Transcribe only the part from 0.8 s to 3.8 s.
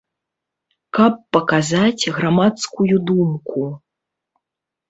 Каб паказаць грамадскую думку.